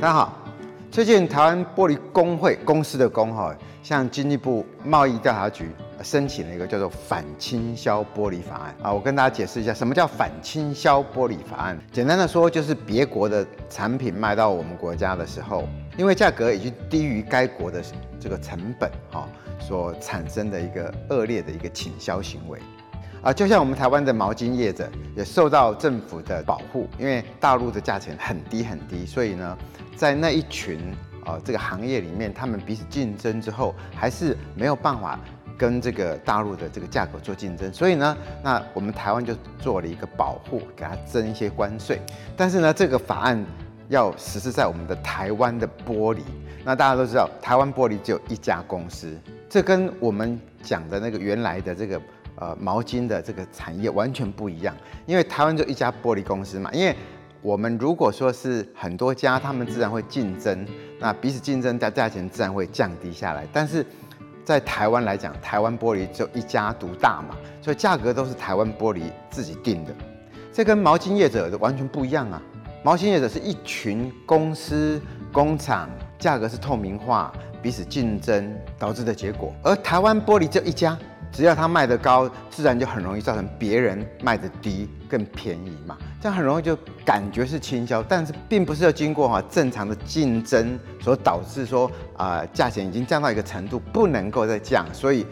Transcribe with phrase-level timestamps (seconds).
[0.00, 0.32] 大家好，
[0.90, 5.68] 最近台湾玻璃工会公司的工哈，向经济部贸易调查局
[6.02, 8.90] 申请了一个叫做反倾销玻璃法案啊。
[8.90, 11.78] 我跟大家解释一下，什么叫反倾销玻璃法案？
[11.92, 15.68] 简单的说，就是别国的产品卖到我们国家的时候，
[15.98, 17.82] 因为价格已经低于该国的
[18.18, 19.28] 这个成本哈，
[19.60, 22.58] 所产生的一个恶劣的一个倾销行为。
[23.22, 29.58] 啊，就像我们台湾的毛巾业者也受到政府的保护，因为大陆的价钱很低很低，所以呢，
[30.00, 30.80] 在那一群
[31.26, 35.20] 啊这个行业里面，他们彼此竞争之后，还是没有办法
[35.58, 42.00] 跟这个大陆的这个价格做竞争，所以呢，那我们台湾就做了一个保护，给他征一些关税。
[42.34, 43.44] 但是呢，这个法案
[43.90, 46.20] 要实施在我们的台湾的玻璃，
[46.64, 49.14] 那大家都知道，台湾玻璃只有一家公司，
[49.50, 52.00] 这跟我们讲的那个原来的这个。
[52.36, 54.74] 呃，毛巾的这个产业完全不一样，
[55.04, 56.70] 因为台湾就一家玻璃公司嘛。
[56.72, 56.96] 因为
[57.42, 60.66] 我们如果说是很多家，他们自然会竞争，
[60.98, 63.46] 那彼此竞争，价价钱自然会降低下来。
[63.52, 63.84] 但是
[64.44, 69.94] 在台湾来讲，台湾玻璃就一家独大嘛，所以价格都是台湾玻璃自己定的。
[70.52, 72.42] 这跟毛巾业者完全不一样啊！
[72.82, 75.00] 毛巾业者是一群公司
[75.32, 75.88] 工厂，
[76.18, 77.32] 价格是透明化，
[77.62, 79.54] 彼此竞争导致的结果。
[79.62, 80.98] 而台湾玻璃就一家。
[81.32, 95.24] 只要它卖得高，自然就很容易造成别人卖得低更便宜嘛，这样很容易就感觉是倾销，但是并不是要经过哈正常的竞争所导致说啊价钱已经降到一个程度不能够再降，所以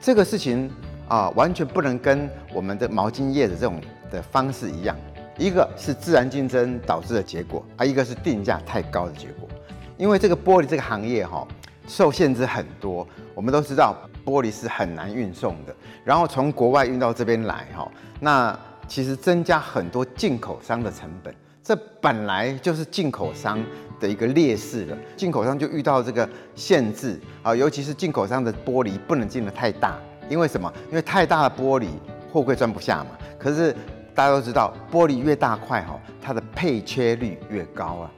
[0.00, 0.70] 这个事情
[1.08, 4.96] 啊完全不能跟我们的毛巾业的这种的方式一样，
[5.38, 9.48] 一个是自然竞争导致的结果，啊一个是定价太高的结果，
[9.96, 11.46] 因为这个玻璃这个行业哈
[11.86, 13.96] 受限制很多，我们都知道。
[14.26, 15.72] 玻璃是很难运送的，
[16.04, 23.64] 然后从国外运到这边来哈，那其实增加很多进口商的成本，这本来就是进口商
[24.00, 24.98] 的一个劣势了。
[25.16, 29.96] 进口商就遇到这个限制啊，尤其是进口商的玻璃不能进的太大，
[30.28, 30.72] 因为什么？
[30.88, 31.86] 因为太大的玻璃
[32.32, 33.10] 货柜装不下嘛。
[33.38, 33.72] 可是
[34.12, 38.10] 大家都知道，玻璃越大块哈，它的配缺率越高啊，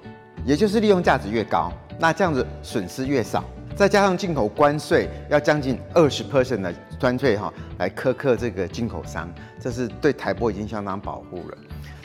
[0.47, 3.45] 也就是利用价值越高，那这样子损失越少。
[3.79, 11.57] 再加上进口关税要将近二十 percent 的关税哈，来苛刻这个进口商，这是对台玻已经相当保护了。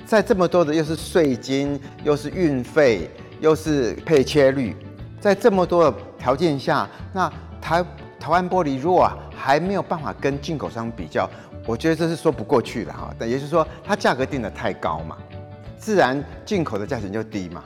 [0.05, 4.75] 在这么多的又是税金，又是运费，又是配切率，
[5.19, 7.27] 在这么多的条件下，那
[7.59, 7.83] 台
[8.19, 11.27] 台湾玻璃如果还没有办法跟进口商比较，
[11.65, 13.11] 我觉得这是说不过去的哈。
[13.17, 15.17] 但也就是说，它价格定得太高嘛，
[15.79, 17.63] 自然进口的价钱就低嘛。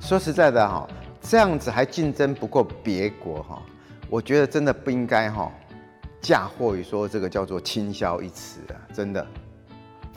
[0.00, 0.88] 说实在的哈。
[1.26, 3.62] 这样子还竞争不过别国哈，
[4.10, 5.50] 我觉得真的不应该哈，
[6.20, 9.26] 嫁祸于说这个叫做倾销一词啊，真的。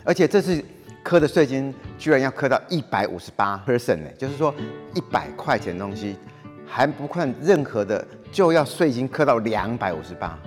[0.03, 0.61] 而且这次
[1.01, 4.53] 课的税金居然要课到一百五十八 percent 呢，就是说
[4.93, 6.17] 一百块钱东西
[6.65, 10.37] 还不看任何的，就要税金课到两百五十八，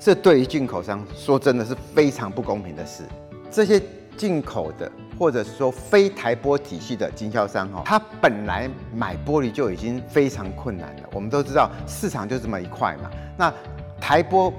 [0.00, 3.04] 这对于进口商说真的是非常不公平的事。
[3.48, 3.80] 这些
[4.16, 4.90] 进口的。
[5.18, 11.02] 或者是说非台玻体系的经销商哈，他本来买玻璃就已经非常困难了。
[11.12, 13.52] 我们都知道市场就这么一块嘛，那
[14.00, 14.52] 台玻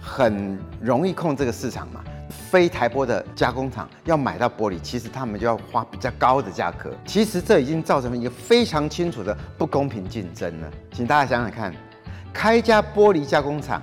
[0.00, 2.02] 很容易控这个市场嘛。
[2.50, 6.90] 非台玻的加工厂要买到玻璃，其实他们就要花比较高的价格。
[7.06, 10.70] 其实这已经造成了一个非常清楚的不公平竞争了。
[10.92, 11.74] 请大家想想看，
[12.32, 13.82] 开一家玻璃加工厂，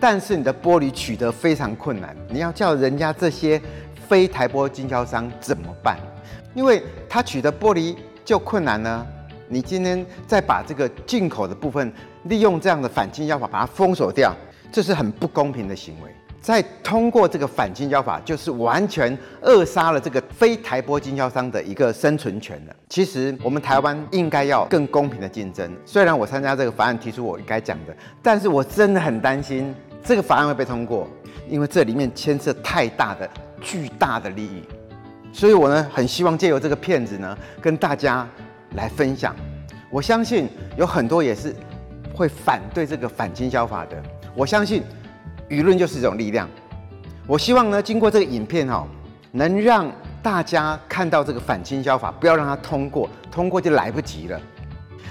[0.00, 3.60] 但是你的玻璃取得非常困难，你要叫人家这些。
[4.08, 5.98] 非台玻经销商怎么办？
[6.54, 7.94] 因为他取得玻璃
[8.24, 9.06] 就困难呢。
[9.48, 11.92] 你今天再把这个进口的部分
[12.24, 14.34] 利用这样的反倾销法把它封锁掉，
[14.72, 16.10] 这是很不公平的行为。
[16.40, 22.74] 再通过这个反倾销法，就是完全扼杀了这个非台玻经销商的一个生存权了。
[22.88, 25.70] 其实我们台湾应该要更公平的竞争。
[25.84, 29.74] 虽然我参加这个法案提出我应该讲的，但是我真的很担心
[30.04, 31.08] 这个法案会被通过，
[31.48, 33.28] 因为这里面牵涉太大的。
[33.66, 34.62] 巨大的利益，
[35.32, 38.24] 所以我呢很希望借由这个片子呢跟大家
[38.76, 39.34] 来分享。
[39.90, 41.52] 我相信有很多也是
[42.14, 44.00] 会反对这个反倾销法的。
[44.36, 44.84] 我相信
[45.48, 46.48] 舆论就是一种力量。
[47.26, 48.86] 我希望呢经过这个影片哈，
[49.32, 49.90] 能让
[50.22, 54.40] 大家看到这个反倾销法，不要让它通过，通过就来不及了。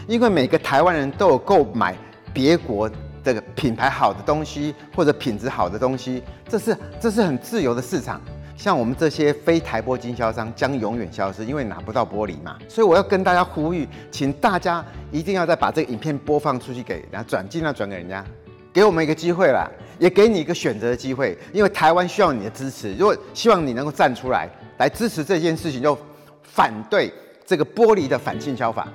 [0.08, 1.94] 因为每个台湾人都有购买
[2.34, 2.90] 别国
[3.22, 8.22] 这个品牌好的东西或者品质好的东西，这是这是很自由的市场。
[8.56, 12.57] 像我们这些非台玻经销商将永远消失，因为拿不到玻璃嘛。
[12.69, 18.24] 所以我要跟大家呼吁，请大家一定要再把这个影片播放出去给人家转，尽量转给人家，
[18.74, 19.69] 给我们一个机会啦，
[20.00, 21.38] 也给你一个选择的机会。
[21.52, 25.98] 因为台湾需要你的支持，如果希望你能够站出来来支持这件事情，就
[26.44, 27.12] 反对
[27.46, 28.88] 这个玻璃的反倾销法。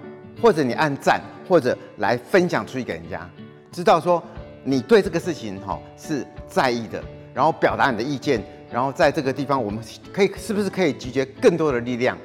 [0.43, 3.29] 或者你按赞，或者来分享出去给人家，
[3.71, 4.23] 知道说
[4.65, 6.99] 你对这个事情哈是在意的，
[7.35, 8.43] 然后表达你的意见，
[8.73, 9.81] 然后在这个地方我们
[10.13, 12.17] 可以是不是可以集结更多的力量？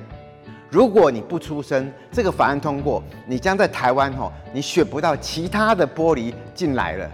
[0.69, 7.09] 如果你不出声，这个法案通过，你将在台湾哈，你选不到其他的玻璃进来了。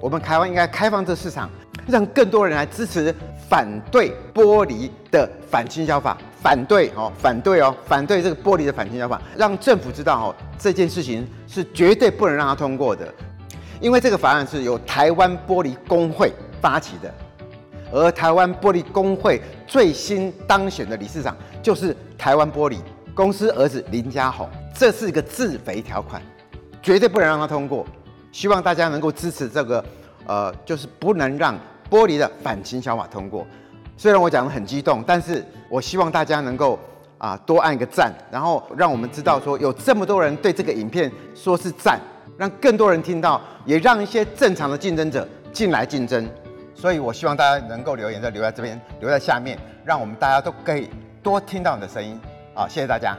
[0.00, 1.48] 我们台湾应该开放这市场，
[1.86, 3.14] 让更多人来支持
[3.48, 13.12] 反对玻璃的反倾销法，反对哦，反对哦，反对这个玻璃的反倾销法，让政府知道哦，这件事情是绝对不能让它通过的，
[13.80, 16.30] 因为这个法案是由台湾玻璃工会
[16.60, 17.12] 发起的，
[17.92, 22.78] 而台湾玻璃工会最新当选的理事长就是台湾玻璃
[23.14, 26.20] 公司儿子林家宏，这是一个自肥条款，
[26.82, 27.86] 绝对不能让它通过。
[28.32, 29.82] 希望大家能够支持这个，
[30.26, 33.46] 呃，就是不能让玻璃的反倾销法通过。
[33.96, 36.78] 虽然我讲得很激动，但是我希望大家能够
[37.16, 41.98] 啊、多按一个赞，然后让我们知道说有这么多人对这个影片说是赞，
[42.36, 46.28] 让更多人听到，也让一些正常的竞争者进来竞争。
[46.76, 50.90] 所以我希望大家能够留言，就留在这边，留在下面，让我们大家都可以
[51.22, 52.20] 多听到你的声音。
[52.54, 53.16] 好，谢谢大家。